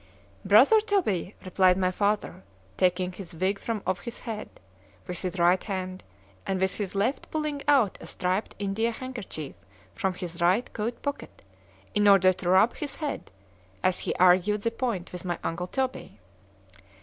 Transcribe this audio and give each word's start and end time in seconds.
_"—Brother 0.49 0.79
Toby, 0.81 1.35
replied 1.45 1.77
my 1.77 1.91
father, 1.91 2.41
taking 2.75 3.11
his 3.11 3.35
wig 3.35 3.59
from 3.59 3.83
off 3.85 3.99
his 3.99 4.21
head 4.21 4.49
with 5.05 5.21
his 5.21 5.37
right 5.37 5.63
hand, 5.63 6.03
and 6.47 6.59
with 6.59 6.77
his 6.79 6.95
left 6.95 7.29
pulling 7.29 7.61
out 7.67 7.99
a 8.01 8.07
striped 8.07 8.55
India 8.57 8.89
handkerchief 8.89 9.55
from 9.93 10.15
his 10.15 10.41
right 10.41 10.73
coat 10.73 10.99
pocket, 11.03 11.43
in 11.93 12.07
order 12.07 12.33
to 12.33 12.49
rub 12.49 12.75
his 12.77 12.95
head, 12.95 13.29
as 13.83 13.99
he 13.99 14.15
argued 14.15 14.63
the 14.63 14.71
point 14.71 15.11
with 15.11 15.23
my 15.23 15.37
uncle 15.43 15.67
_Toby. 15.67 16.13